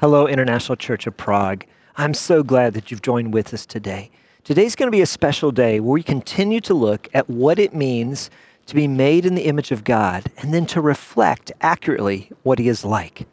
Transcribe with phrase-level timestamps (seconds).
[0.00, 1.66] Hello, International Church of Prague.
[1.96, 4.12] I'm so glad that you've joined with us today.
[4.44, 7.74] Today's going to be a special day where we continue to look at what it
[7.74, 8.30] means
[8.66, 12.68] to be made in the image of God and then to reflect accurately what He
[12.68, 13.26] is like.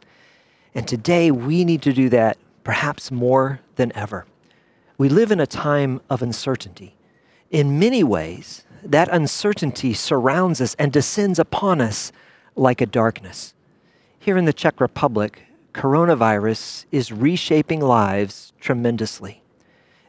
[0.74, 4.26] And today we need to do that perhaps more than ever.
[4.98, 6.96] We live in a time of uncertainty.
[7.48, 12.10] In many ways, that uncertainty surrounds us and descends upon us
[12.56, 13.54] like a darkness.
[14.18, 15.45] Here in the Czech Republic,
[15.76, 19.42] coronavirus is reshaping lives tremendously.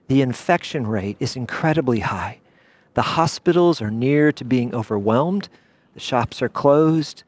[0.07, 2.39] The infection rate is incredibly high.
[2.93, 5.49] The hospitals are near to being overwhelmed.
[5.93, 7.23] The shops are closed.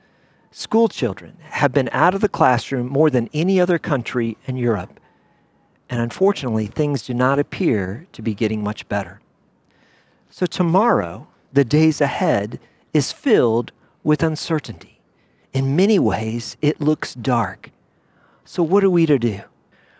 [0.51, 5.01] School children have been out of the classroom more than any other country in Europe.
[5.89, 9.19] And unfortunately, things do not appear to be getting much better.
[10.29, 12.59] So, tomorrow, the days ahead,
[12.93, 15.01] is filled with uncertainty.
[15.51, 17.71] In many ways, it looks dark.
[18.51, 19.41] So, what are we to do?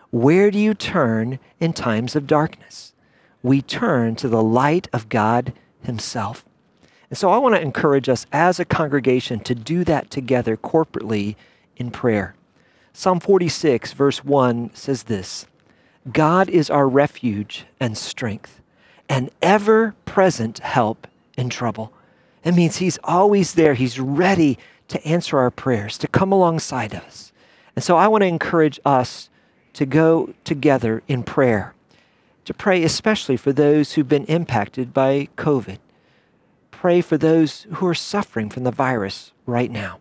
[0.09, 2.95] Where do you turn in times of darkness?
[3.44, 6.44] We turn to the light of God Himself.
[7.11, 11.36] And so, I want to encourage us as a congregation to do that together corporately
[11.78, 12.33] in prayer.
[12.91, 15.45] Psalm 46, verse 1 says this
[16.11, 18.61] God is our refuge and strength,
[19.08, 21.06] an ever present help
[21.38, 21.94] in trouble.
[22.44, 27.28] It means He's always there, He's ready to answer our prayers, to come alongside us.
[27.75, 29.30] And so I want to encourage us
[29.73, 31.73] to go together in prayer,
[32.45, 35.78] to pray especially for those who've been impacted by COVID.
[36.72, 40.00] Pray for those who are suffering from the virus right now.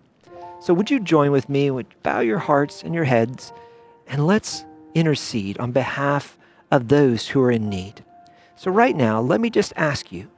[0.61, 1.71] So would you join with me?
[1.71, 3.53] Would bow your hearts and your heads
[4.09, 6.37] and let's intercede on behalf
[6.71, 8.05] of those who are in need.
[8.57, 10.29] So right now, let me just ask you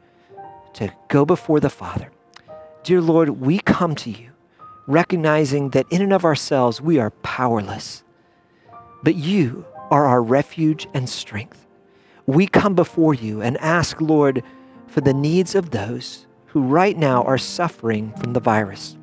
[0.74, 2.10] to go before the Father.
[2.82, 4.29] Dear Lord, we come to you
[4.90, 8.02] recognizing that in and of ourselves we are powerless.
[9.02, 11.66] But you are our refuge and strength.
[12.26, 14.42] We come before you and ask, Lord,
[14.86, 18.96] for the needs of those who right now are suffering from the virus.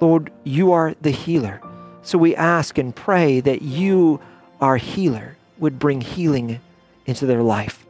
[0.00, 1.60] Lord, you are the healer.
[2.02, 4.20] So we ask and pray that you,
[4.60, 6.60] our healer, would bring healing
[7.06, 7.84] into their life.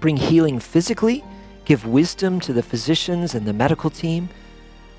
[0.00, 1.22] Bring healing physically,
[1.64, 4.28] give wisdom to the physicians and the medical team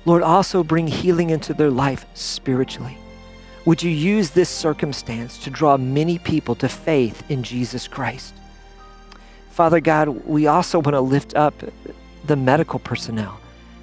[0.04, 2.98] Lord, also bring healing into their life spiritually.
[3.64, 8.34] Would you use this circumstance to draw many people to faith in Jesus Christ?
[9.50, 11.54] Father God, we also want to lift up
[12.26, 13.38] the medical personnel.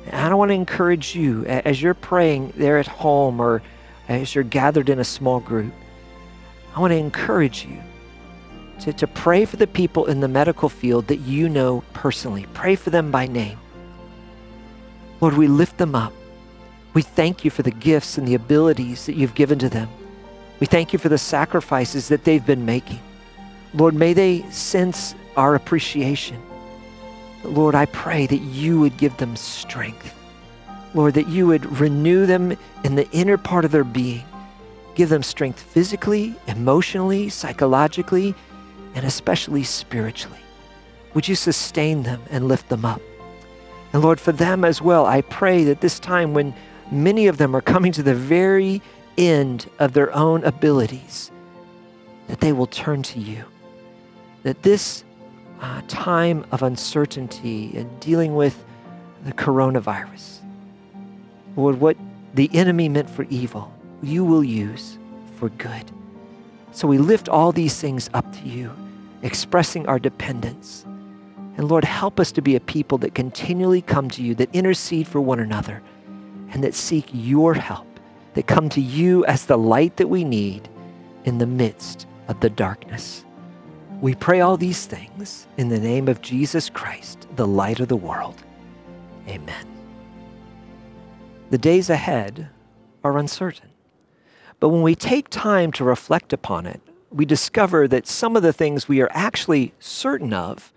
[0.07, 3.61] And I want to encourage you as you're praying there at home or
[4.09, 5.73] as you're gathered in a small group.
[6.75, 7.81] I want to encourage you
[8.81, 12.47] to, to pray for the people in the medical field that you know personally.
[12.53, 13.59] Pray for them by name.
[15.21, 16.13] Lord, we lift them up.
[16.93, 19.89] We thank you for the gifts and the abilities that you've given to them.
[20.59, 22.99] We thank you for the sacrifices that they've been making.
[23.73, 26.41] Lord, may they sense our appreciation.
[27.43, 30.13] Lord, I pray that you would give them strength.
[30.93, 34.25] Lord, that you would renew them in the inner part of their being.
[34.95, 38.35] Give them strength physically, emotionally, psychologically,
[38.95, 40.39] and especially spiritually.
[41.13, 43.01] Would you sustain them and lift them up?
[43.93, 46.53] And Lord, for them as well, I pray that this time when
[46.91, 48.81] many of them are coming to the very
[49.17, 51.31] end of their own abilities,
[52.27, 53.43] that they will turn to you.
[54.43, 55.03] That this
[55.59, 58.63] uh, time of uncertainty and dealing with
[59.25, 60.39] the coronavirus,
[61.55, 61.97] Lord, what
[62.35, 64.97] the enemy meant for evil, you will use
[65.37, 65.91] for good.
[66.71, 68.71] So we lift all these things up to you,
[69.23, 70.85] expressing our dependence
[71.59, 75.09] and Lord, help us to be a people that continually come to you, that intercede
[75.09, 75.83] for one another,
[76.51, 77.99] and that seek your help,
[78.35, 80.69] that come to you as the light that we need
[81.25, 83.25] in the midst of the darkness.
[83.99, 87.97] We pray all these things in the name of Jesus Christ, the light of the
[87.97, 88.41] world.
[89.27, 89.67] Amen.
[91.49, 92.47] The days ahead
[93.03, 93.71] are uncertain.
[94.61, 96.79] But when we take time to reflect upon it,
[97.11, 100.71] we discover that some of the things we are actually certain of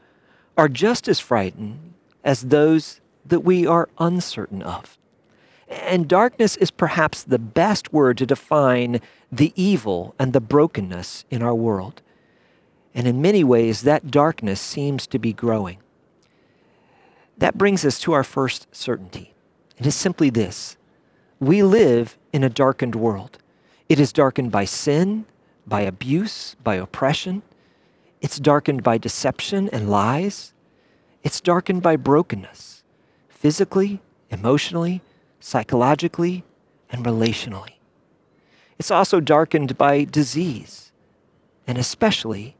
[0.57, 1.95] are just as frightened
[2.25, 4.99] as those that we are uncertain of.
[5.69, 9.01] And darkness is perhaps the best word to define
[9.31, 12.03] the evil and the brokenness in our world.
[12.95, 15.79] And in many ways, that darkness seems to be growing.
[17.39, 19.33] That brings us to our first certainty.
[19.79, 20.77] It is simply this
[21.41, 23.39] we live in a darkened world.
[23.89, 25.25] It is darkened by sin,
[25.67, 27.43] by abuse, by oppression.
[28.23, 30.55] It's darkened by deception and lies.
[31.25, 32.85] It's darkened by brokenness,
[33.29, 35.03] physically, emotionally,
[35.41, 36.45] psychologically,
[36.89, 37.75] and relationally.
[38.79, 40.93] It's also darkened by disease
[41.67, 42.57] and especially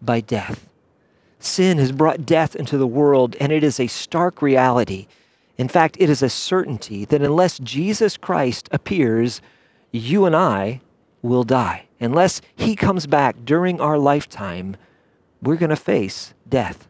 [0.00, 0.68] by death.
[1.40, 5.08] Sin has brought death into the world, and it is a stark reality.
[5.58, 9.40] In fact, it is a certainty that unless Jesus Christ appears,
[9.90, 10.80] you and I
[11.22, 11.86] will die.
[12.00, 14.76] Unless he comes back during our lifetime,
[15.42, 16.88] we're going to face death.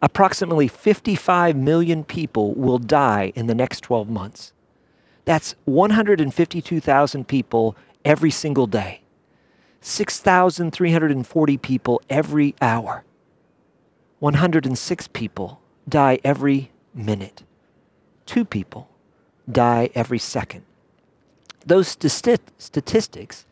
[0.00, 4.52] Approximately 55 million people will die in the next 12 months.
[5.24, 9.02] That's 152,000 people every single day,
[9.80, 13.04] 6,340 people every hour.
[14.18, 17.44] 106 people die every minute.
[18.26, 18.88] Two people
[19.50, 20.64] die every second.
[21.64, 23.46] Those statistics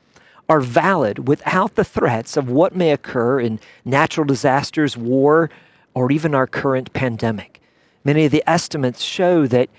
[0.51, 5.49] are valid without the threats of what may occur in natural disasters, war,
[5.95, 7.63] or even our current pandemic.
[8.03, 9.71] Many of the estimates show that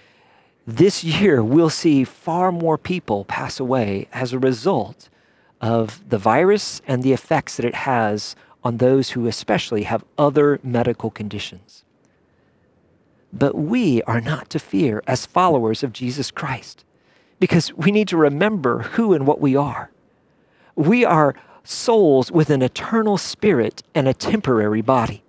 [0.65, 5.09] this year we'll see far more people pass away as a result
[5.59, 8.33] of the virus and the effects that it has
[8.63, 11.83] on those who especially have other medical conditions.
[13.33, 16.85] But we are not to fear as followers of Jesus Christ
[17.41, 19.90] because we need to remember who and what we are.
[20.75, 25.23] We are souls with an eternal spirit and a temporary body.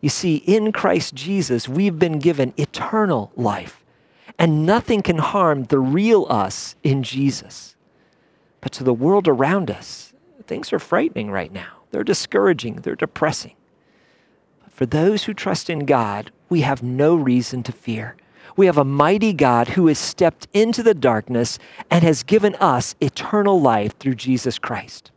[0.00, 3.84] You see, in Christ Jesus, we've been given eternal life,
[4.38, 7.76] and nothing can harm the real us in Jesus.
[8.60, 10.12] But to the world around us,
[10.46, 11.82] things are frightening right now.
[11.90, 13.54] They're discouraging, they're depressing.
[14.64, 18.16] But for those who trust in God, we have no reason to fear.
[18.56, 21.58] We have a mighty God who has stepped into the darkness
[21.90, 25.10] and has given us eternal life through Jesus Christ.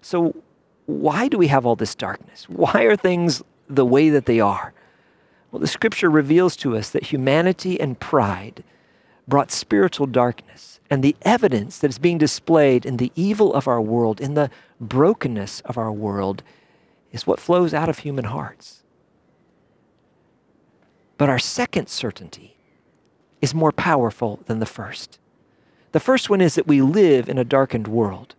[0.00, 0.36] So,
[0.86, 2.48] why do we have all this darkness?
[2.48, 4.74] Why are things the way that they are?
[5.50, 8.62] Well, the scripture reveals to us that humanity and pride
[9.26, 10.80] brought spiritual darkness.
[10.90, 14.50] And the evidence that is being displayed in the evil of our world, in the
[14.80, 16.42] brokenness of our world,
[17.12, 18.83] is what flows out of human hearts.
[21.24, 22.54] But our second certainty
[23.40, 25.18] is more powerful than the first.
[25.92, 28.34] The first one is that we live in a darkened world.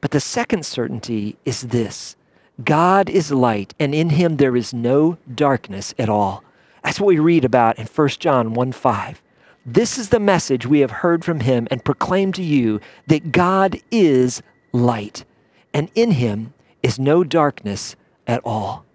[0.00, 2.16] But the second certainty is this
[2.64, 6.42] God is light, and in him there is no darkness at all.
[6.82, 9.22] That's what we read about in 1 John 1 5.
[9.66, 13.78] This is the message we have heard from him and proclaim to you that God
[13.90, 14.42] is
[14.72, 15.26] light,
[15.74, 17.94] and in him is no darkness
[18.26, 18.86] at all.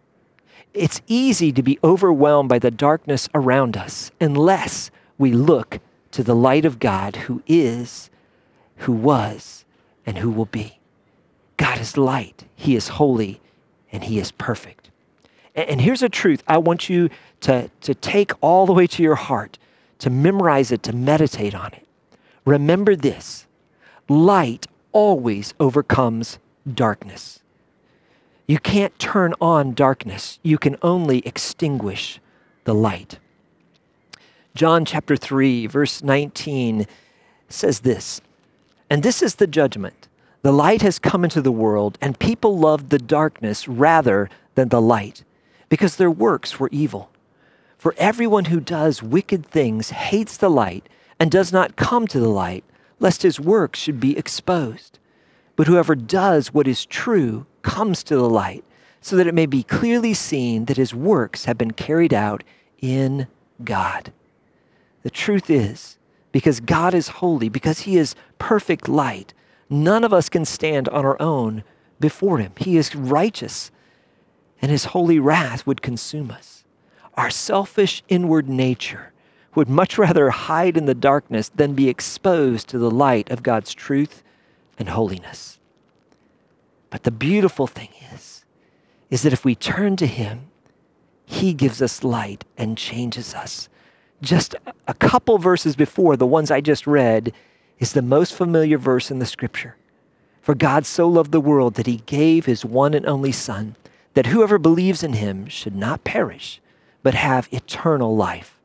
[0.77, 5.79] It's easy to be overwhelmed by the darkness around us unless we look
[6.11, 8.11] to the light of God who is,
[8.77, 9.65] who was,
[10.05, 10.79] and who will be.
[11.57, 13.41] God is light, He is holy,
[13.91, 14.91] and He is perfect.
[15.55, 17.09] And here's a truth I want you
[17.41, 19.57] to, to take all the way to your heart
[19.99, 21.87] to memorize it, to meditate on it.
[22.45, 23.47] Remember this
[24.07, 26.39] light always overcomes
[26.71, 27.41] darkness.
[28.47, 32.21] You can't turn on darkness, you can only extinguish
[32.63, 33.19] the light.
[34.55, 36.87] John chapter 3, verse 19
[37.49, 38.21] says this
[38.89, 40.07] And this is the judgment.
[40.43, 44.81] The light has come into the world, and people loved the darkness rather than the
[44.81, 45.25] light,
[45.67, 47.11] because their works were evil.
[47.77, 50.87] For everyone who does wicked things hates the light
[51.19, 52.63] and does not come to the light,
[52.99, 54.99] lest his works should be exposed.
[55.57, 58.63] But whoever does what is true comes to the light,
[59.01, 62.43] so that it may be clearly seen that his works have been carried out
[62.79, 63.27] in
[63.63, 64.13] God.
[65.01, 65.97] The truth is,
[66.31, 69.33] because God is holy, because he is perfect light,
[69.69, 71.63] none of us can stand on our own
[71.99, 72.51] before him.
[72.57, 73.71] He is righteous,
[74.61, 76.65] and his holy wrath would consume us.
[77.15, 79.11] Our selfish inward nature
[79.55, 83.73] would much rather hide in the darkness than be exposed to the light of God's
[83.73, 84.21] truth
[84.77, 85.59] and holiness.
[86.89, 88.45] But the beautiful thing is,
[89.09, 90.47] is that if we turn to Him,
[91.25, 93.69] He gives us light and changes us.
[94.21, 94.55] Just
[94.87, 97.33] a couple verses before, the ones I just read,
[97.79, 99.75] is the most familiar verse in the scripture.
[100.41, 103.75] For God so loved the world that He gave His one and only Son,
[104.13, 106.61] that whoever believes in Him should not perish
[107.07, 108.59] but have eternal life.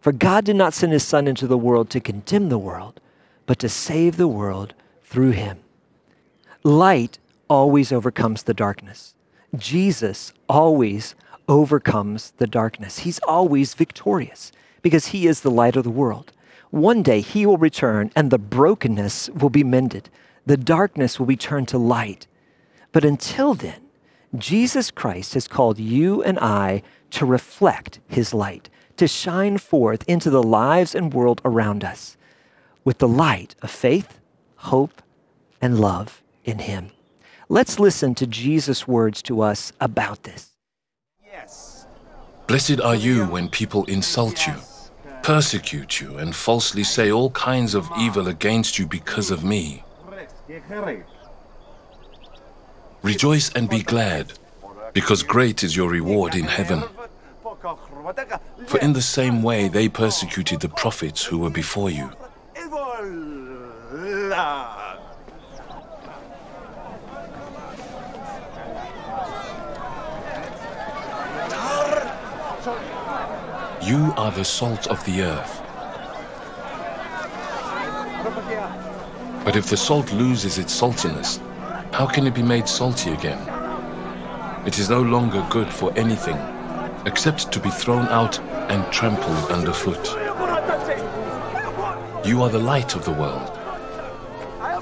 [0.00, 3.00] For God did not send his Son into the world to condemn the world,
[3.46, 4.74] but to save the world
[5.10, 5.58] through him.
[6.62, 9.14] Light always overcomes the darkness.
[9.56, 11.16] Jesus always
[11.48, 13.00] overcomes the darkness.
[13.00, 14.52] He's always victorious
[14.82, 16.32] because he is the light of the world.
[16.70, 20.08] One day he will return and the brokenness will be mended.
[20.46, 22.28] The darkness will be turned to light.
[22.92, 23.80] But until then,
[24.38, 30.30] Jesus Christ has called you and I to reflect his light, to shine forth into
[30.30, 32.16] the lives and world around us
[32.84, 34.19] with the light of faith,
[34.60, 35.02] hope,
[35.62, 36.90] and love in Him.
[37.48, 40.50] Let's listen to Jesus' words to us about this.
[41.24, 41.86] Yes.
[42.46, 44.54] Blessed are you when people insult you,
[45.22, 49.82] persecute you, and falsely say all kinds of evil against you because of me.
[53.02, 54.32] Rejoice and be glad,
[54.92, 56.82] because great is your reward in heaven.
[58.66, 62.10] For in the same way they persecuted the prophets who were before you.
[64.10, 64.16] You
[74.16, 75.62] are the salt of the earth.
[79.44, 81.38] But if the salt loses its saltiness,
[81.94, 83.38] how can it be made salty again?
[84.66, 86.36] It is no longer good for anything
[87.06, 88.40] except to be thrown out
[88.70, 90.04] and trampled underfoot.
[92.26, 93.59] You are the light of the world.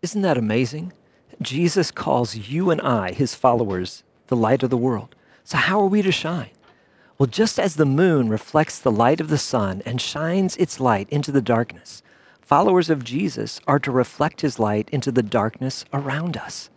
[0.00, 0.92] Isn't that amazing?
[1.42, 5.14] Jesus calls you and I, his followers, the light of the world.
[5.44, 6.50] So, how are we to shine?
[7.18, 11.08] Well, just as the moon reflects the light of the sun and shines its light
[11.10, 12.02] into the darkness,
[12.40, 16.70] followers of Jesus are to reflect his light into the darkness around us.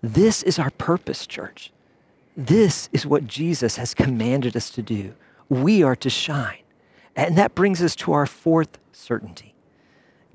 [0.00, 1.70] This is our purpose, church.
[2.36, 5.14] This is what Jesus has commanded us to do.
[5.50, 6.62] We are to shine.
[7.14, 9.54] And that brings us to our fourth certainty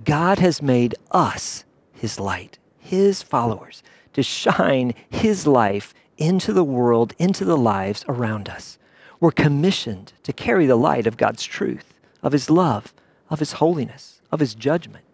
[0.04, 1.66] God has made us
[1.98, 8.50] his light, his followers, to shine his life into the world, into the lives around
[8.50, 8.78] us.
[9.20, 12.94] We're commissioned to carry the light of God's truth, of his love,
[13.30, 15.06] of his holiness, of his judgment,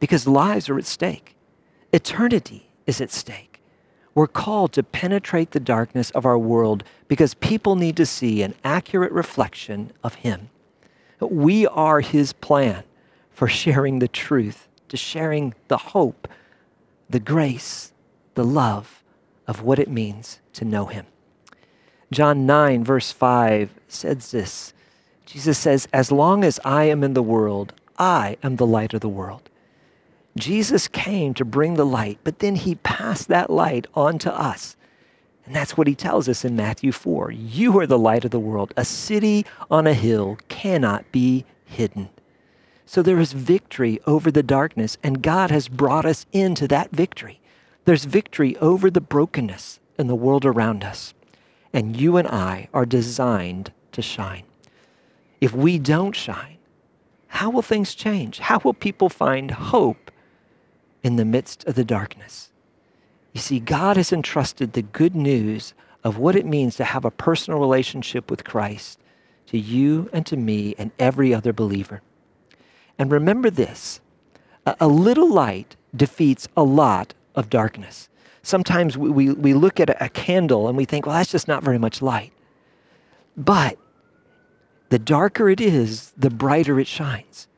[0.00, 1.36] because lives are at stake.
[1.92, 3.52] Eternity is at stake.
[4.14, 8.54] We're called to penetrate the darkness of our world because people need to see an
[8.62, 10.50] accurate reflection of Him.
[11.20, 12.84] We are His plan
[13.30, 16.28] for sharing the truth, to sharing the hope,
[17.08, 17.92] the grace,
[18.34, 19.02] the love
[19.46, 21.06] of what it means to know Him.
[22.10, 24.74] John 9, verse 5 says this
[25.24, 29.00] Jesus says, As long as I am in the world, I am the light of
[29.00, 29.48] the world.
[30.36, 34.76] Jesus came to bring the light, but then he passed that light on to us.
[35.46, 37.30] And that's what he tells us in Matthew 4.
[37.30, 38.74] You are the light of the world.
[38.76, 42.10] A city on a hill cannot be hidden.
[42.92, 47.40] So there is victory over the darkness, and God has brought us into that victory.
[47.86, 51.14] There's victory over the brokenness in the world around us.
[51.72, 54.42] And you and I are designed to shine.
[55.40, 56.58] If we don't shine,
[57.28, 58.40] how will things change?
[58.40, 60.10] How will people find hope
[61.02, 62.50] in the midst of the darkness.
[63.32, 65.72] You see, God has entrusted the good news
[66.04, 68.98] of what it means to have a personal relationship with Christ
[69.46, 72.02] to you and to me and every other believer.
[73.02, 74.00] And remember this
[74.64, 78.08] a, little light defeats a lot of darkness.
[78.44, 81.48] Sometimes we, we, we look at a, a candle and we think, well, that's just
[81.48, 82.32] not very much light.
[83.36, 83.76] But
[84.90, 87.48] the darker it is, the brighter it shines.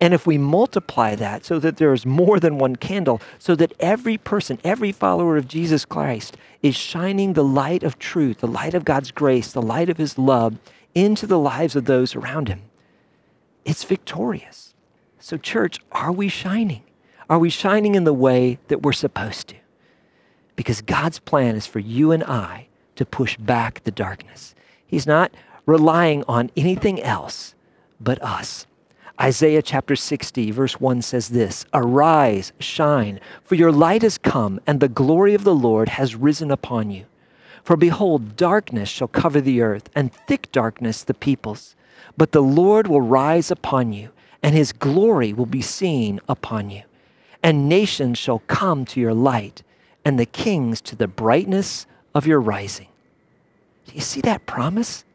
[0.00, 3.74] And if we multiply that so that there is more than one candle, so that
[3.80, 8.72] every person, every follower of Jesus Christ is shining the light of truth, the light
[8.72, 10.56] of God's grace, the light of his love
[10.94, 12.62] into the lives of those around him,
[13.66, 14.63] it's victorious.
[15.24, 16.82] So, church, are we shining?
[17.30, 19.56] Are we shining in the way that we're supposed to?
[20.54, 24.54] Because God's plan is for you and I to push back the darkness.
[24.86, 25.32] He's not
[25.64, 27.54] relying on anything else
[27.98, 28.66] but us.
[29.18, 34.78] Isaiah chapter 60, verse 1 says this Arise, shine, for your light has come, and
[34.78, 37.06] the glory of the Lord has risen upon you.
[37.62, 41.76] For behold, darkness shall cover the earth, and thick darkness the peoples.
[42.14, 44.10] But the Lord will rise upon you,
[44.44, 46.82] and his glory will be seen upon you.
[47.42, 49.62] And nations shall come to your light,
[50.04, 52.88] and the kings to the brightness of your rising.
[53.86, 55.06] Do you see that promise?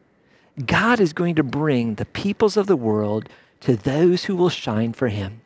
[0.66, 3.28] God is going to bring the peoples of the world
[3.60, 5.42] to those who will shine for him.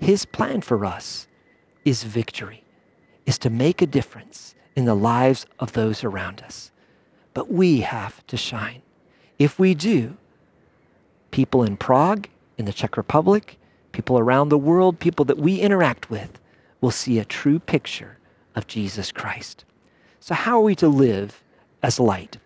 [0.00, 1.28] His plan for us
[1.84, 2.64] is victory,
[3.26, 6.70] is to make a difference in the lives of those around us.
[7.34, 8.80] But we have to shine.
[9.38, 10.16] If we do,
[11.30, 12.26] people in Prague,
[12.58, 13.58] in the Czech Republic,
[13.92, 16.38] people around the world, people that we interact with,
[16.80, 18.18] will see a true picture
[18.54, 19.64] of Jesus Christ.
[20.20, 21.42] So, how are we to live
[21.82, 22.36] as light?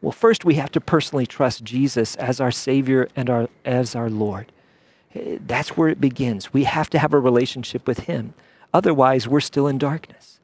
[0.00, 4.10] Well, first we have to personally trust Jesus as our Savior and our, as our
[4.10, 4.52] Lord.
[5.14, 6.52] Eh, that's where it begins.
[6.52, 8.34] We have to have a relationship with Him.
[8.74, 10.40] Otherwise, we're still in darkness.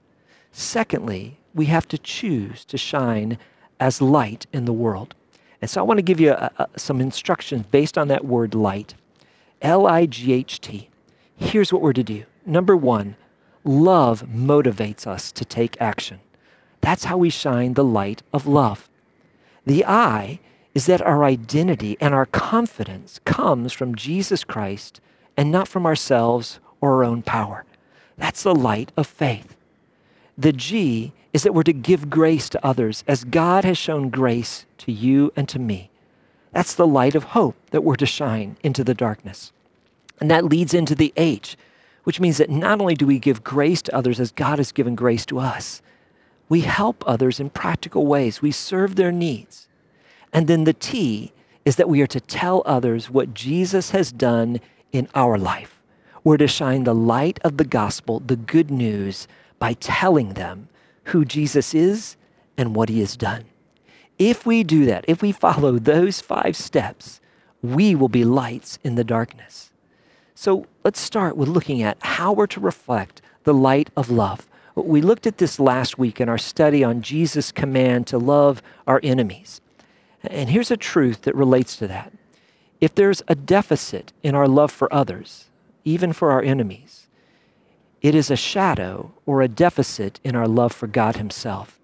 [0.50, 3.38] Secondly, we have to choose to shine
[3.78, 5.14] as light in the world.
[5.60, 8.54] And so I want to give you a, a, some instructions based on that word
[8.54, 8.94] light.
[9.62, 10.88] L I G H T.
[11.36, 12.24] Here's what we're to do.
[12.46, 13.16] Number one,
[13.64, 16.20] love motivates us to take action.
[16.80, 18.88] That's how we shine the light of love.
[19.66, 20.40] The I
[20.74, 25.00] is that our identity and our confidence comes from Jesus Christ
[25.36, 27.64] and not from ourselves or our own power.
[28.16, 29.56] That's the light of faith.
[30.38, 34.64] The G is that we're to give grace to others as God has shown grace
[34.78, 35.90] to you and to me.
[36.52, 39.52] That's the light of hope that we're to shine into the darkness.
[40.20, 41.56] And that leads into the H,
[42.04, 44.94] which means that not only do we give grace to others as God has given
[44.94, 45.80] grace to us,
[46.48, 48.42] we help others in practical ways.
[48.42, 49.68] We serve their needs.
[50.32, 51.32] And then the T
[51.64, 54.60] is that we are to tell others what Jesus has done
[54.92, 55.80] in our life.
[56.24, 59.28] We're to shine the light of the gospel, the good news,
[59.58, 60.68] by telling them
[61.04, 62.16] who Jesus is
[62.56, 63.44] and what he has done.
[64.20, 67.22] If we do that, if we follow those five steps,
[67.62, 69.70] we will be lights in the darkness.
[70.34, 74.46] So let's start with looking at how we're to reflect the light of love.
[74.74, 79.00] We looked at this last week in our study on Jesus' command to love our
[79.02, 79.62] enemies.
[80.22, 82.12] And here's a truth that relates to that.
[82.78, 85.46] If there's a deficit in our love for others,
[85.86, 87.06] even for our enemies,
[88.02, 91.79] it is a shadow or a deficit in our love for God Himself.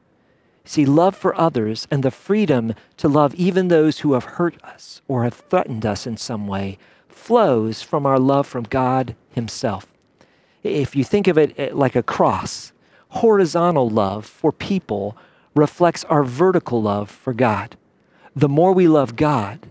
[0.67, 5.01] See, love for others and the freedom to love even those who have hurt us
[5.07, 6.77] or have threatened us in some way
[7.09, 9.87] flows from our love from God Himself.
[10.65, 12.73] If you think of it eh, like a cross,
[13.11, 15.17] horizontal love for people
[15.55, 17.77] reflects our vertical love for God.
[18.35, 19.69] The more we love God,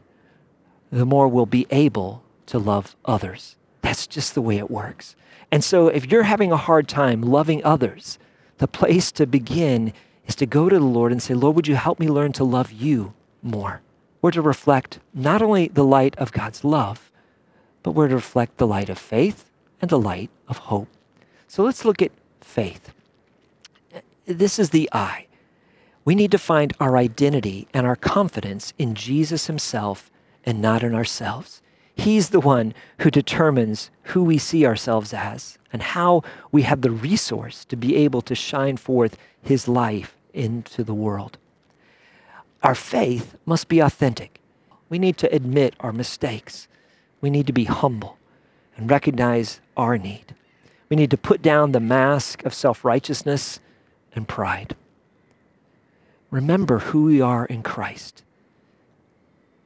[0.92, 3.58] the more we'll be able to love others.
[3.82, 5.18] That's just the way it works.
[5.52, 8.18] And so if you're having a hard time loving others,
[8.60, 9.92] the place to begin
[10.28, 12.44] is to go to the Lord and say, Lord, would you help me learn to
[12.44, 13.82] love you more?
[14.22, 17.12] We're to reflect not only the light of God's love,
[17.84, 19.50] but we're to reflect the light of faith
[19.82, 20.88] and the light of hope.
[21.48, 22.12] So let's look at
[22.42, 22.92] faith.
[24.26, 25.28] This is the I.
[26.04, 30.10] We need to find our identity and our confidence in Jesus himself
[30.44, 31.62] and not in ourselves.
[31.96, 36.92] He's the one who determines who we see ourselves as and how we have the
[36.92, 41.38] resource to be able to shine forth His life into the world.
[42.64, 44.40] Our faith must be authentic.
[44.90, 46.68] We need to admit our mistakes.
[47.22, 48.18] We need to be humble
[48.76, 50.36] and recognize our need.
[50.90, 53.60] We need to put down the mask of self righteousness
[54.14, 54.76] and pride.
[56.30, 58.24] Remember who we are in Christ.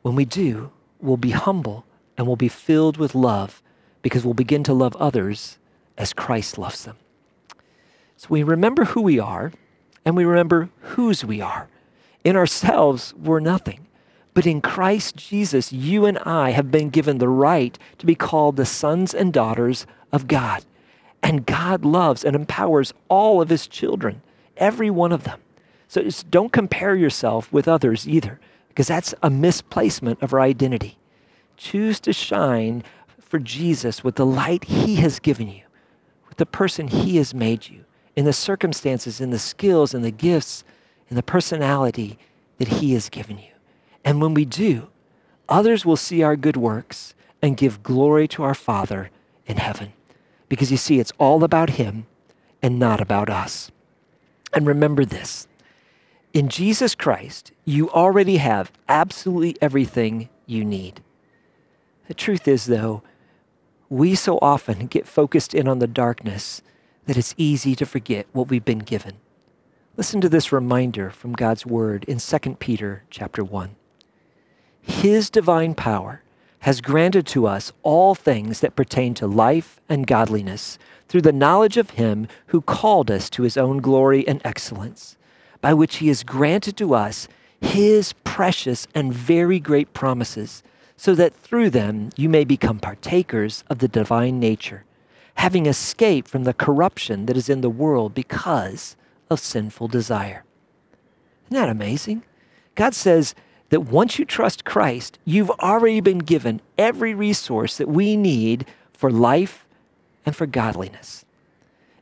[0.01, 1.85] When we do, we'll be humble
[2.19, 3.63] and we'll be filled with love
[4.01, 5.57] because we'll begin to love others
[5.97, 6.97] as Christ loves them.
[8.17, 9.53] So we remember who we are
[10.03, 11.69] and we remember whose we are.
[12.25, 13.87] In ourselves, we're nothing.
[14.33, 18.57] But in Christ Jesus, you and I have been given the right to be called
[18.57, 20.65] the sons and daughters of God.
[21.23, 24.21] And God loves and empowers all of his children,
[24.57, 25.39] every one of them.
[25.87, 30.97] So don't compare yourself with others either, because that's a misplacement of our identity.
[31.59, 32.83] Choose to shine
[33.19, 35.63] for Jesus with the light He has given you,
[36.29, 37.83] with the person He has made you,
[38.15, 40.63] in the circumstances, in the skills, in the gifts,
[41.09, 42.17] in the personality
[42.59, 43.51] that He has given you.
[44.05, 44.87] And when we do,
[45.49, 49.09] others will see our good works and give glory to our Father
[49.45, 49.91] in heaven.
[50.47, 52.05] Because you see, it's all about Him
[52.61, 53.69] and not about us.
[54.53, 55.45] And remember this
[56.33, 61.01] in Jesus Christ, you already have absolutely everything you need.
[62.09, 63.03] The truth is, though,
[63.87, 66.63] we so often get focused in on the darkness
[67.05, 69.17] that it's easy to forget what we've been given.
[69.95, 73.75] Listen to this reminder from God's word in 2 Peter chapter 1.
[74.81, 76.23] His divine power
[76.61, 81.77] has granted to us all things that pertain to life and godliness through the knowledge
[81.77, 85.15] of him who called us to his own glory and excellence,
[85.61, 87.27] by which he has granted to us
[87.61, 90.63] his precious and very great promises
[90.99, 94.83] so that through them you may become partakers of the divine nature,
[95.35, 98.97] having escaped from the corruption that is in the world because
[99.29, 100.43] of sinful desire.
[101.45, 102.23] Isn't that amazing?
[102.75, 103.33] God says
[103.69, 109.09] that once you trust Christ, you've already been given every resource that we need for
[109.09, 109.65] life
[110.25, 111.23] and for godliness.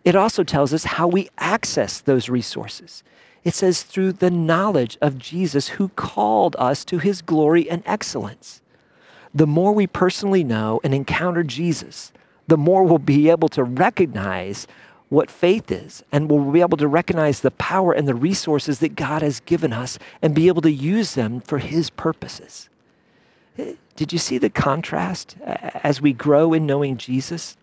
[0.06, 3.04] It also tells us how we access those resources.
[3.44, 8.64] It says through the knowledge of Jesus who called us to his glory and excellence.
[9.38, 12.12] The more we personally know and encounter Jesus,
[12.48, 14.66] the more we'll be able to recognize
[15.10, 18.96] what faith is and we'll be able to recognize the power and the resources that
[18.96, 22.68] God has given us and be able to use them for his purposes.
[23.96, 27.58] Did you see the contrast as we grow in knowing Jesus?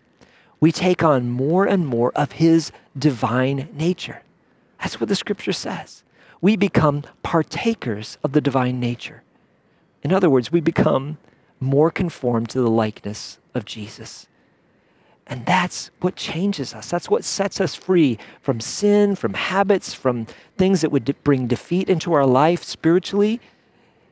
[0.61, 4.23] We take on more and more of his divine nature.
[4.79, 6.03] That's what the scripture says.
[6.39, 9.23] We become partakers of the divine nature.
[10.03, 11.17] In other words, we become
[11.65, 14.27] more conformed to the likeness of Jesus.
[15.27, 16.89] And that's what changes us.
[16.89, 21.89] That's what sets us free from sin, from habits, from things that would bring defeat
[21.89, 23.41] into our life spiritually.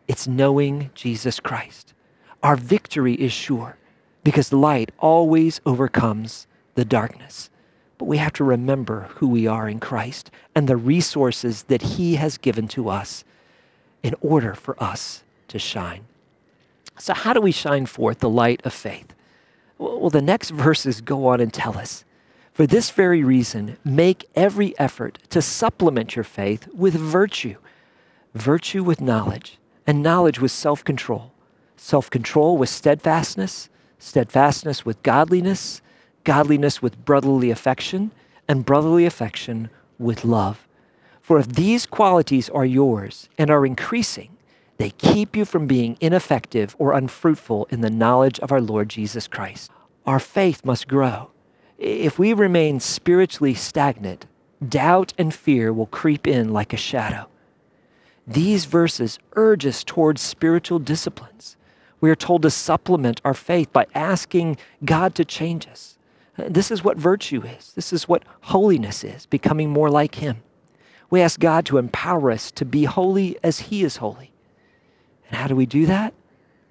[0.07, 1.93] It's knowing Jesus Christ.
[2.41, 3.77] Our victory is sure
[4.23, 7.49] because light always overcomes the darkness.
[7.97, 12.15] But we have to remember who we are in Christ and the resources that He
[12.15, 13.23] has given to us
[14.01, 16.05] in order for us to shine.
[16.97, 19.13] So, how do we shine forth the light of faith?
[19.77, 22.05] Well, the next verses go on and tell us
[22.53, 27.55] for this very reason, make every effort to supplement your faith with virtue,
[28.35, 31.31] virtue with knowledge, and knowledge with self control,
[31.75, 35.81] self control with steadfastness, steadfastness with godliness,
[36.23, 38.11] godliness with brotherly affection,
[38.47, 40.67] and brotherly affection with love.
[41.21, 44.37] For if these qualities are yours and are increasing,
[44.77, 49.27] they keep you from being ineffective or unfruitful in the knowledge of our Lord Jesus
[49.27, 49.71] Christ.
[50.05, 51.31] Our faith must grow.
[51.77, 54.25] If we remain spiritually stagnant,
[54.67, 57.27] doubt and fear will creep in like a shadow.
[58.25, 61.57] These verses urge us towards spiritual disciplines.
[61.99, 65.97] We are told to supplement our faith by asking God to change us.
[66.37, 67.73] This is what virtue is.
[67.73, 70.41] This is what holiness is, becoming more like Him.
[71.09, 74.32] We ask God to empower us to be holy as He is holy.
[75.33, 76.13] And how do we do that?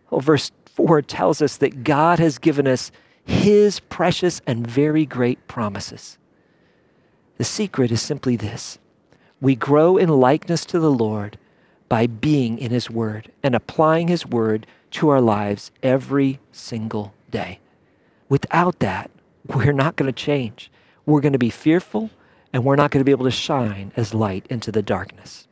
[0.09, 2.93] Well, verse 4 tells us that God has given us
[3.25, 6.17] his precious and very great promises.
[7.39, 8.79] The secret is simply this
[9.41, 11.39] we grow in likeness to the Lord
[11.89, 17.59] by being in his word and applying his word to our lives every single day.
[18.29, 19.11] Without that,
[19.49, 20.71] we're not going to change.
[21.05, 22.11] We're going to be fearful
[22.53, 25.49] and we're not going to be able to shine as light into the darkness.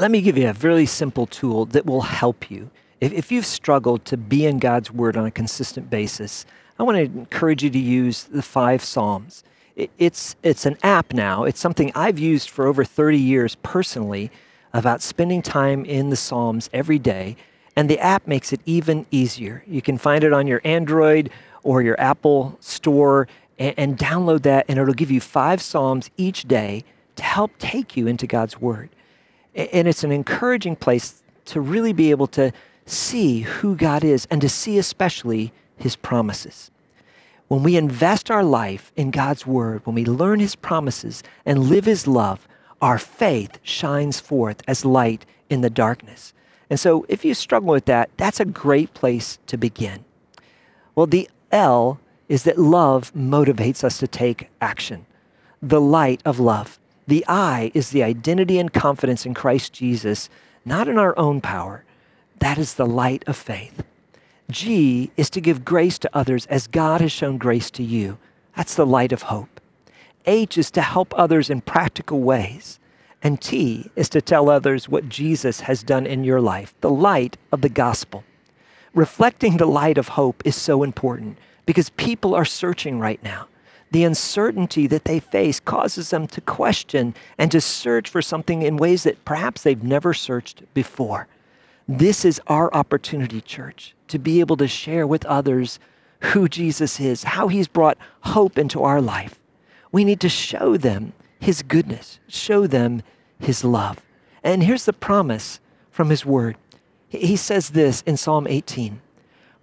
[0.00, 2.70] Let me give you a very simple tool that will help you.
[3.00, 6.46] If, if you've struggled to be in God's Word on a consistent basis,
[6.78, 9.42] I want to encourage you to use the five Psalms.
[9.74, 11.42] It, it's, it's an app now.
[11.42, 14.30] It's something I've used for over 30 years personally
[14.72, 17.34] about spending time in the Psalms every day.
[17.74, 19.64] And the app makes it even easier.
[19.66, 21.30] You can find it on your Android
[21.64, 23.26] or your Apple store
[23.58, 26.84] and, and download that, and it'll give you five Psalms each day
[27.16, 28.90] to help take you into God's Word.
[29.58, 32.52] And it's an encouraging place to really be able to
[32.86, 36.70] see who God is and to see especially his promises.
[37.48, 41.86] When we invest our life in God's word, when we learn his promises and live
[41.86, 42.46] his love,
[42.80, 46.32] our faith shines forth as light in the darkness.
[46.70, 50.04] And so if you struggle with that, that's a great place to begin.
[50.94, 55.06] Well, the L is that love motivates us to take action.
[55.60, 56.77] The light of love.
[57.08, 60.28] The I is the identity and confidence in Christ Jesus,
[60.66, 61.82] not in our own power.
[62.40, 63.82] That is the light of faith.
[64.50, 68.18] G is to give grace to others as God has shown grace to you.
[68.54, 69.58] That's the light of hope.
[70.26, 72.78] H is to help others in practical ways.
[73.22, 77.38] And T is to tell others what Jesus has done in your life, the light
[77.50, 78.22] of the gospel.
[78.92, 83.48] Reflecting the light of hope is so important because people are searching right now
[83.90, 88.76] the uncertainty that they face causes them to question and to search for something in
[88.76, 91.26] ways that perhaps they've never searched before.
[91.86, 95.78] This is our opportunity, church, to be able to share with others
[96.20, 99.38] who Jesus is, how he's brought hope into our life.
[99.90, 103.02] We need to show them his goodness, show them
[103.38, 104.00] his love.
[104.42, 106.56] And here's the promise from his word.
[107.08, 109.00] He says this in Psalm 18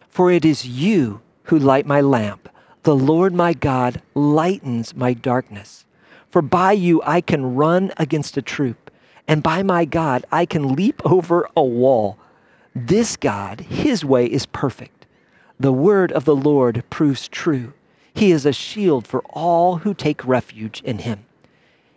[0.10, 2.50] For it is you who light my lamp.
[2.86, 5.86] The Lord my God lightens my darkness.
[6.30, 8.92] For by you I can run against a troop,
[9.28, 12.20] and by my God I can leap over a wall.
[12.76, 15.08] This God, his way is perfect.
[15.60, 17.74] The word of the Lord proves true.
[18.14, 21.26] He is a shield for all who take refuge in him.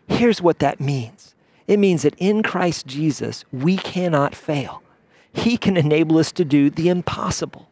[0.07, 1.35] Here's what that means
[1.67, 4.83] it means that in Christ Jesus, we cannot fail.
[5.35, 7.69] He can enable us to do the impossible.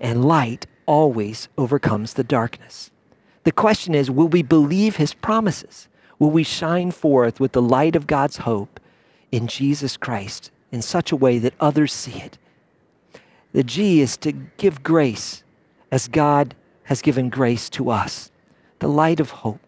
[0.00, 2.90] And light always overcomes the darkness.
[3.44, 5.88] The question is will we believe his promises?
[6.18, 8.80] Will we shine forth with the light of God's hope
[9.32, 12.38] in Jesus Christ in such a way that others see it?
[13.52, 15.42] The G is to give grace
[15.90, 18.30] as God has given grace to us,
[18.78, 19.60] the light of hope.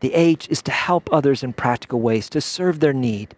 [0.00, 3.34] The H is to help others in practical ways, to serve their need.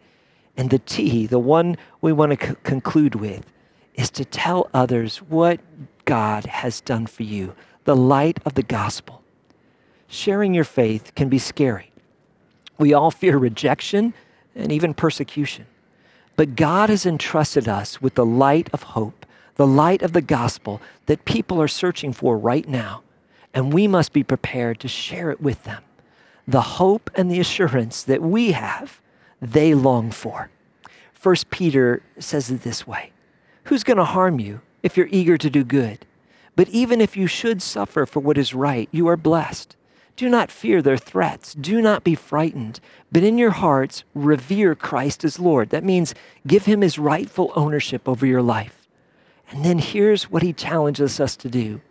[0.57, 3.47] And the T, the one we want to c- conclude with,
[3.95, 5.61] is to tell others what
[6.07, 9.23] God has done for you, the light of the gospel.
[10.09, 11.91] Sharing your faith can be scary.
[12.79, 14.15] We all fear rejection
[14.55, 15.67] and even persecution.
[16.37, 20.81] But God has entrusted us with the light of hope, the light of the gospel
[21.07, 23.03] that people are searching for right now.
[23.53, 25.83] And we must be prepared to share it with them.
[26.47, 29.01] The hope and the assurance that we have,
[29.41, 30.51] they long for.
[31.13, 33.11] First Peter says it this way
[33.65, 36.07] Who's going to harm you if you're eager to do good?
[36.57, 39.77] But even if you should suffer for what is right, you are blessed.
[40.17, 41.53] Do not fear their threats.
[41.53, 42.81] Do not be frightened.
[43.13, 45.69] But in your hearts, revere Christ as Lord.
[45.69, 46.15] That means
[46.47, 48.89] give him his rightful ownership over your life.
[49.51, 51.83] And then here's what he challenges us to do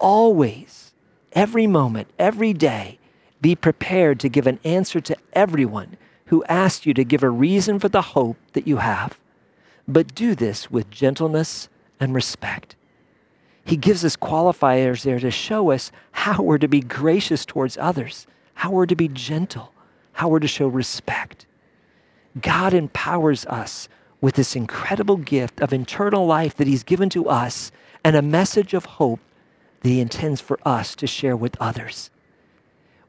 [0.00, 0.92] always,
[1.32, 2.98] every moment, every day,
[3.40, 7.78] be prepared to give an answer to everyone who asks you to give a reason
[7.78, 9.18] for the hope that you have.
[9.86, 11.68] But do this with gentleness
[12.00, 12.74] and respect
[13.64, 18.26] he gives us qualifiers there to show us how we're to be gracious towards others,
[18.54, 19.72] how we're to be gentle,
[20.12, 21.46] how we're to show respect.
[22.40, 23.88] God empowers us
[24.20, 27.70] with this incredible gift of eternal life that He's given to us
[28.04, 29.20] and a message of hope
[29.82, 32.10] that He intends for us to share with others.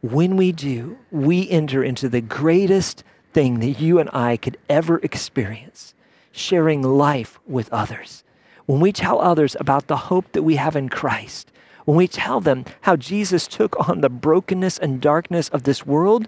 [0.01, 4.99] When we do, we enter into the greatest thing that you and I could ever
[4.99, 5.93] experience
[6.31, 8.23] sharing life with others
[8.71, 11.51] when we tell others about the hope that we have in Christ,
[11.83, 16.25] when we tell them how Jesus took on the brokenness and darkness of this world,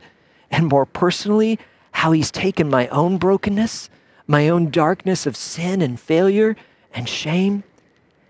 [0.51, 1.57] and more personally,
[1.93, 3.89] how he's taken my own brokenness,
[4.27, 6.57] my own darkness of sin and failure
[6.93, 7.63] and shame,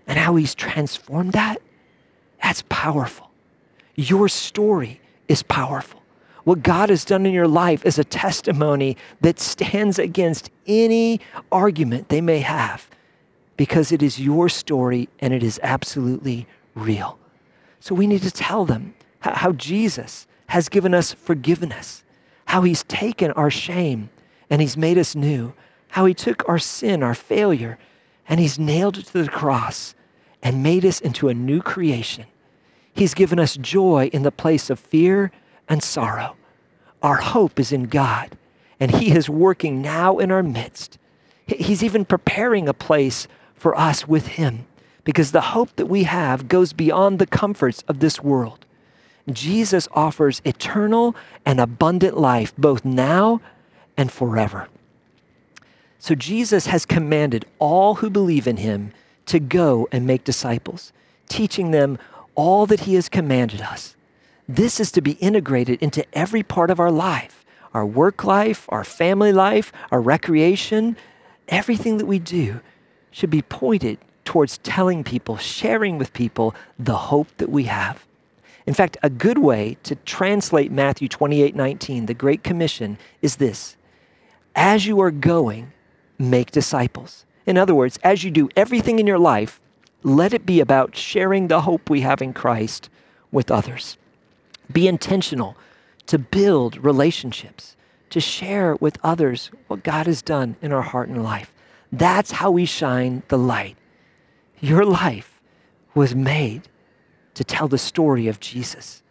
[0.06, 1.60] and how he's transformed that,
[2.40, 3.32] that's powerful.
[3.96, 6.04] Your story is powerful.
[6.44, 12.10] What God has done in your life is a testimony that stands against any argument
[12.10, 12.88] they may have
[13.56, 17.18] because it is your story and it is absolutely real.
[17.80, 22.04] So we need to tell them how Jesus has given us forgiveness,
[22.46, 24.10] how he's taken our shame
[24.50, 25.54] and he's made us new,
[25.88, 27.78] how he took our sin, our failure,
[28.28, 29.94] and he's nailed it to the cross
[30.42, 32.26] and made us into a new creation.
[32.92, 35.32] He's given us joy in the place of fear
[35.68, 36.36] and sorrow.
[37.02, 38.36] Our hope is in God,
[38.78, 40.98] and he is working now in our midst.
[41.46, 43.26] He's even preparing a place
[43.64, 44.66] for us with Him
[45.04, 48.66] because the hope that we have goes beyond the comforts of this world.
[49.32, 53.40] Jesus offers eternal and abundant life both now
[53.96, 54.68] and forever.
[55.98, 58.92] So Jesus has commanded all who believe in him
[59.24, 60.92] to go and make disciples,
[61.30, 61.96] teaching them
[62.34, 63.96] all that he has commanded us.
[64.46, 68.84] This is to be integrated into every part of our life our work life, our
[68.84, 70.96] family life, our recreation,
[71.48, 72.60] everything that we do
[73.14, 78.04] should be pointed towards telling people, sharing with people the hope that we have.
[78.66, 83.76] In fact, a good way to translate Matthew 28 19, the Great Commission, is this
[84.56, 85.72] As you are going,
[86.18, 87.24] make disciples.
[87.46, 89.60] In other words, as you do everything in your life,
[90.02, 92.90] let it be about sharing the hope we have in Christ
[93.30, 93.96] with others.
[94.72, 95.56] Be intentional
[96.06, 97.76] to build relationships,
[98.10, 101.53] to share with others what God has done in our heart and life.
[101.98, 103.76] That's how we shine the light.
[104.60, 105.40] Your life
[105.94, 106.62] was made
[107.34, 109.02] to tell the story of Jesus.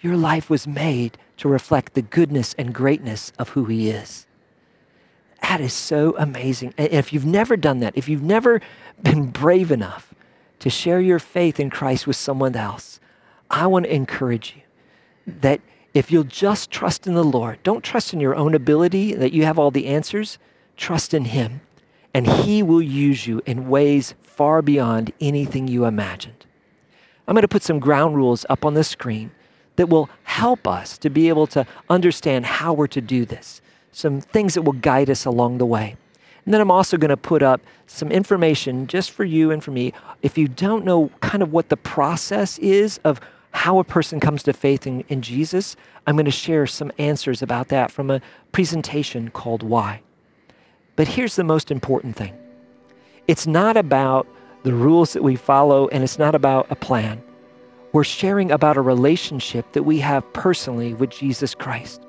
[0.00, 4.26] Your life was made to reflect the goodness and greatness of who He is.
[5.42, 6.72] That is so amazing.
[6.78, 8.62] And if you've never done that, if you've never
[9.02, 10.14] been brave enough
[10.60, 13.00] to share your faith in Christ with someone else,
[13.50, 14.62] I want to encourage you
[15.40, 15.60] that
[15.92, 19.44] if you'll just trust in the Lord, don't trust in your own ability that you
[19.44, 20.38] have all the answers,
[20.76, 21.60] trust in Him
[22.14, 26.46] and He will use you in ways far beyond anything you imagined.
[27.28, 29.30] I'm going to put some ground rules up on the screen
[29.76, 34.20] that will help us to be able to understand how we're to do this, some
[34.20, 35.96] things that will guide us along the way.
[36.44, 39.70] And then I'm also going to put up some information just for you and for
[39.70, 39.92] me.
[40.22, 43.20] If you don't know kind of what the process is of
[43.52, 47.42] how a person comes to faith in, in Jesus, I'm going to share some answers
[47.42, 48.20] about that from a
[48.52, 50.02] presentation called Why.
[50.96, 52.34] But here's the most important thing
[53.26, 54.26] it's not about
[54.62, 57.22] the rules that we follow, and it's not about a plan.
[57.92, 62.02] We're sharing about a relationship that we have personally with Jesus Christ.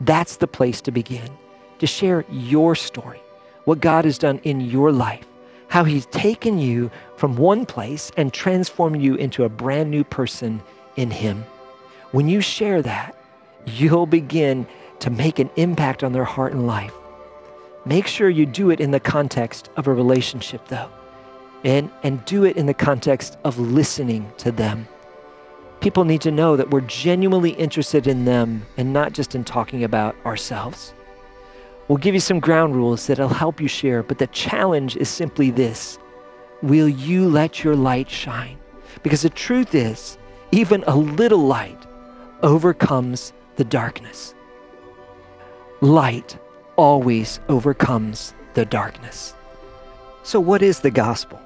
[0.00, 1.30] That's the place to begin,
[1.78, 3.20] to share your story,
[3.64, 5.26] what God has done in your life,
[5.68, 10.62] how He's taken you from one place and transformed you into a brand new person
[10.96, 11.44] in Him.
[12.12, 13.14] When you share that,
[13.66, 14.66] you'll begin
[15.00, 16.94] to make an impact on their heart and life.
[17.84, 20.90] Make sure you do it in the context of a relationship, though,
[21.64, 24.86] and, and do it in the context of listening to them.
[25.80, 29.82] People need to know that we're genuinely interested in them and not just in talking
[29.82, 30.92] about ourselves.
[31.88, 35.50] We'll give you some ground rules that'll help you share, but the challenge is simply
[35.50, 35.98] this
[36.62, 38.58] Will you let your light shine?
[39.02, 40.18] Because the truth is,
[40.52, 41.86] even a little light
[42.42, 44.34] overcomes the darkness.
[45.80, 46.38] Light
[46.76, 49.34] always overcomes the darkness.
[50.22, 51.40] So, what is the gospel?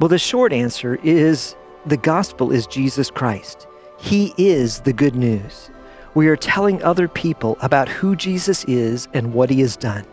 [0.00, 1.54] Well, the short answer is
[1.86, 3.66] the gospel is Jesus Christ.
[3.98, 5.70] He is the good news.
[6.14, 10.04] We are telling other people about who Jesus is and what he has done.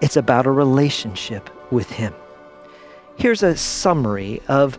[0.00, 2.14] It's about a relationship with him.
[3.16, 4.78] Here's a summary of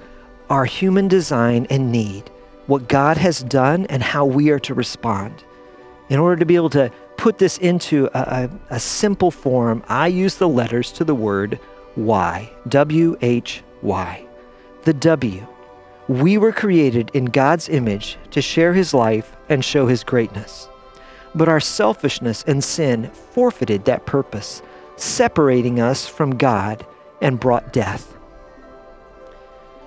[0.49, 2.29] our human design and need,
[2.67, 5.43] what God has done, and how we are to respond.
[6.09, 10.07] In order to be able to put this into a, a, a simple form, I
[10.07, 11.59] use the letters to the word
[11.93, 14.25] why, W H Y.
[14.85, 15.45] The W.
[16.07, 20.67] We were created in God's image to share his life and show his greatness.
[21.35, 24.63] But our selfishness and sin forfeited that purpose,
[24.95, 26.83] separating us from God
[27.21, 28.17] and brought death.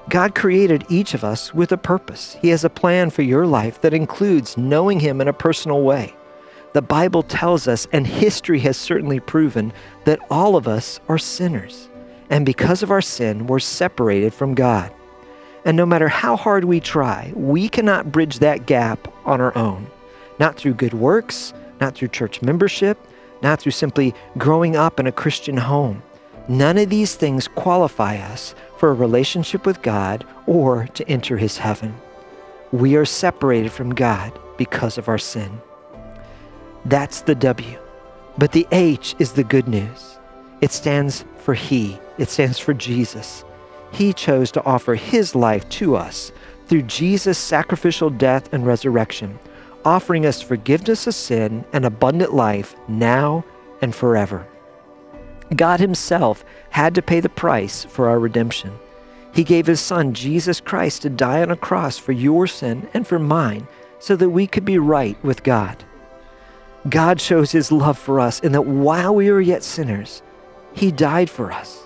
[0.09, 2.37] God created each of us with a purpose.
[2.41, 6.15] He has a plan for your life that includes knowing Him in a personal way.
[6.75, 9.73] The Bible tells us, and history has certainly proven,
[10.07, 11.89] that all of us are sinners.
[12.31, 14.93] And because of our sin, we're separated from God.
[15.65, 19.87] And no matter how hard we try, we cannot bridge that gap on our own.
[20.41, 22.99] Not through good works, not through church membership,
[23.41, 26.03] not through simply growing up in a Christian home.
[26.49, 31.57] None of these things qualify us for a relationship with God or to enter his
[31.57, 31.95] heaven.
[32.73, 35.61] We are separated from God because of our sin.
[36.85, 37.79] That's the W.
[38.37, 40.19] But the H is the good news.
[40.61, 43.45] It stands for He, it stands for Jesus.
[43.91, 46.33] He chose to offer His life to us
[46.67, 49.39] through Jesus' sacrificial death and resurrection,
[49.85, 53.45] offering us forgiveness of sin and abundant life now
[53.81, 54.47] and forever.
[55.55, 58.73] God Himself had to pay the price for our redemption.
[59.33, 63.07] He gave His Son, Jesus Christ, to die on a cross for your sin and
[63.07, 63.67] for mine
[63.99, 65.83] so that we could be right with God.
[66.89, 70.23] God shows His love for us in that while we were yet sinners,
[70.73, 71.85] He died for us.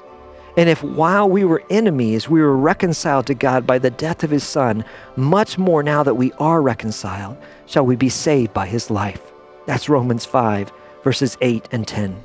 [0.58, 4.30] And if while we were enemies, we were reconciled to God by the death of
[4.30, 4.84] his Son,
[5.14, 9.22] much more now that we are reconciled, shall we be saved by his life.
[9.66, 10.72] That's Romans 5,
[11.04, 12.20] verses 8 and 10.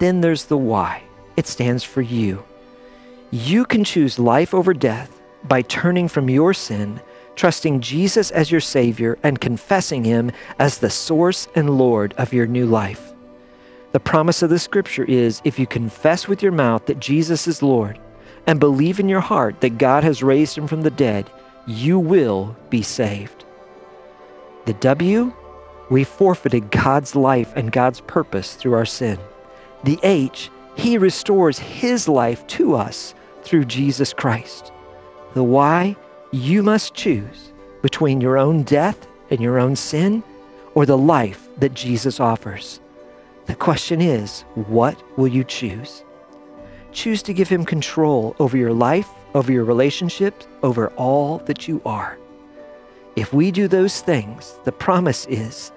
[0.00, 1.02] Then there's the why.
[1.38, 2.44] It stands for you.
[3.30, 7.00] You can choose life over death by turning from your sin,
[7.38, 12.46] trusting Jesus as your Savior, and confessing him as the source and Lord of your
[12.46, 13.14] new life.
[13.92, 17.62] The promise of the scripture is if you confess with your mouth that Jesus is
[17.62, 17.98] Lord
[18.46, 21.30] and believe in your heart that God has raised him from the dead,
[21.66, 23.44] you will be saved.
[24.66, 25.32] The W,
[25.90, 29.18] we forfeited God's life and God's purpose through our sin.
[29.84, 34.72] The H, he restores his life to us through Jesus Christ.
[35.34, 35.96] The Y,
[36.30, 40.22] you must choose between your own death and your own sin
[40.74, 42.80] or the life that Jesus offers.
[43.46, 46.04] The question is, what will you choose?
[46.92, 51.80] Choose to give him control over your life, over your relationships, over all that you
[51.86, 52.18] are.
[53.16, 55.72] If we do those things, the promise is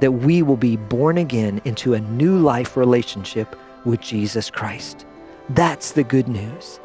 [0.00, 5.06] that we will be born again into a new life relationship with Jesus Christ.
[5.50, 6.80] That's the good news.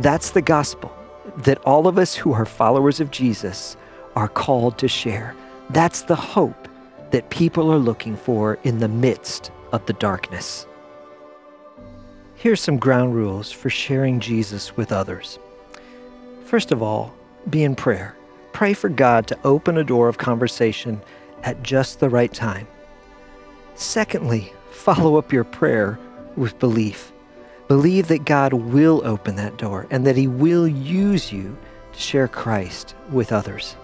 [0.00, 0.92] That's the gospel
[1.36, 3.76] that all of us who are followers of Jesus
[4.16, 5.34] are called to share.
[5.70, 6.68] That's the hope
[7.10, 10.66] that people are looking for in the midst of the darkness.
[12.34, 15.38] Here's some ground rules for sharing Jesus with others.
[16.44, 17.14] First of all,
[17.50, 18.16] be in prayer.
[18.52, 21.00] Pray for God to open a door of conversation
[21.42, 22.66] at just the right time.
[23.74, 25.98] Secondly, follow up your prayer
[26.36, 27.12] with belief.
[27.68, 31.56] Believe that God will open that door and that He will use you
[31.92, 33.76] to share Christ with others.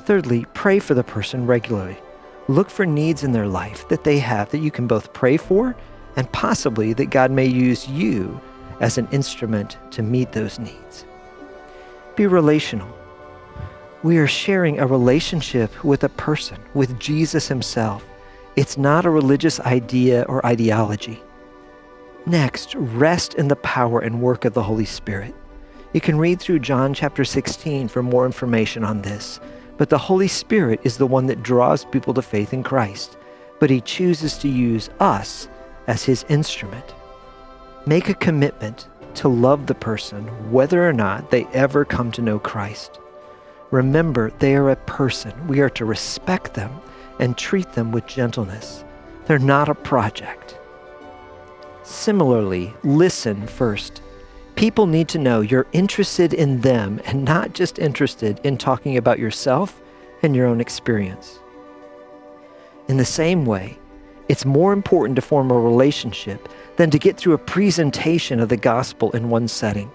[0.00, 1.96] Thirdly, pray for the person regularly.
[2.48, 5.74] Look for needs in their life that they have that you can both pray for
[6.16, 8.38] and possibly that God may use you
[8.80, 11.06] as an instrument to meet those needs.
[12.16, 12.94] Be relational.
[14.02, 18.04] We are sharing a relationship with a person, with Jesus himself.
[18.56, 21.22] It's not a religious idea or ideology.
[22.26, 25.34] Next, rest in the power and work of the Holy Spirit.
[25.92, 29.40] You can read through John chapter 16 for more information on this,
[29.76, 33.16] but the Holy Spirit is the one that draws people to faith in Christ,
[33.58, 35.48] but he chooses to use us
[35.88, 36.94] as his instrument.
[37.86, 42.38] Make a commitment to love the person whether or not they ever come to know
[42.38, 43.00] Christ.
[43.72, 45.48] Remember, they are a person.
[45.48, 46.80] We are to respect them
[47.18, 48.84] and treat them with gentleness.
[49.26, 50.58] They're not a project.
[51.82, 54.02] Similarly, listen first.
[54.54, 59.18] People need to know you're interested in them and not just interested in talking about
[59.18, 59.80] yourself
[60.22, 61.40] and your own experience.
[62.88, 63.78] In the same way,
[64.28, 68.56] it's more important to form a relationship than to get through a presentation of the
[68.56, 69.90] gospel in one setting.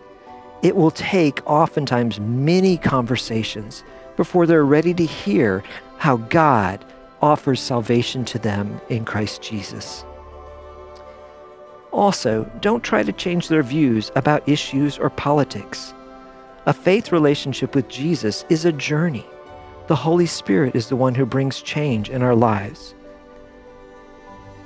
[0.64, 3.84] It will take oftentimes many conversations
[4.16, 5.64] before they're ready to hear
[5.98, 6.84] how God
[7.22, 10.04] offers salvation to them in Christ Jesus.
[11.92, 15.94] Also, don't try to change their views about issues or politics.
[16.66, 19.26] A faith relationship with Jesus is a journey.
[19.88, 22.94] The Holy Spirit is the one who brings change in our lives.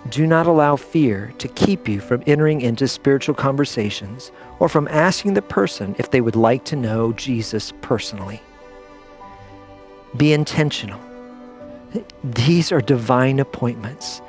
[0.09, 5.35] Do not allow fear to keep you from entering into spiritual conversations or from asking
[5.35, 8.41] the person if they would like to know Jesus personally.
[10.17, 10.99] Be intentional.
[12.23, 14.21] These are divine appointments.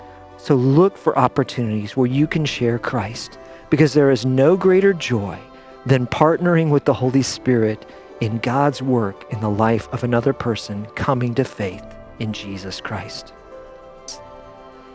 [0.43, 3.39] So look for opportunities where you can share Christ
[3.71, 5.39] because there is no greater joy
[5.87, 7.87] than partnering with the Holy Spirit
[8.21, 11.85] in God's work in the life of another person coming to faith
[12.19, 13.33] in Jesus Christ.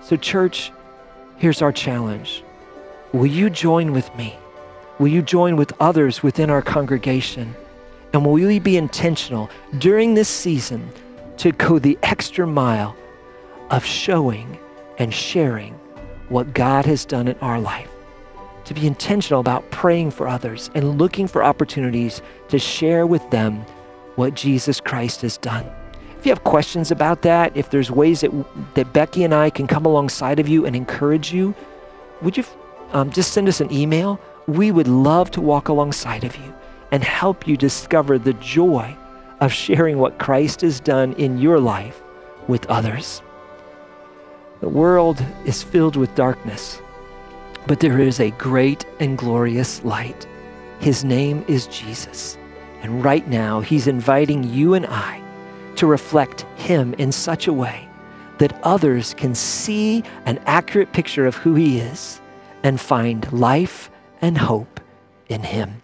[0.02, 0.74] So, church,
[1.38, 2.43] here's our challenge.
[3.14, 4.36] Will you join with me?
[5.00, 7.56] Will you join with others within our congregation?
[8.12, 10.91] And will we be intentional during this season
[11.38, 12.98] to go the extra mile
[13.72, 14.60] of showing
[14.98, 15.74] and sharing
[16.30, 17.89] what God has done in our life?
[18.66, 23.66] To be intentional about praying for others and looking for opportunities to share with them
[24.16, 25.66] what Jesus Christ has done.
[26.18, 28.32] If you have questions about that, if there's ways that,
[28.74, 31.54] that Becky and I can come alongside of you and encourage you,
[32.22, 32.43] would you
[32.91, 34.20] um, just send us an email?
[34.48, 36.54] We would love to walk alongside of you
[36.91, 38.95] and help you discover the joy
[39.39, 42.02] of sharing what Christ has done in your life
[42.48, 43.22] with others.
[44.60, 46.82] The world is filled with darkness,
[47.68, 50.28] but there is a great and glorious light.
[50.80, 52.38] His name is Jesus.
[52.82, 55.22] And right now, He's inviting you and I
[55.76, 57.88] to reflect Him in such a way
[58.39, 62.20] that others can see an accurate picture of who He is
[62.64, 63.91] and find life
[64.22, 64.80] and hope
[65.30, 65.82] in Him.